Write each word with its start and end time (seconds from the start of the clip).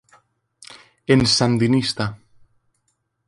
En 1.13 1.21
"Sandinista! 1.33 2.05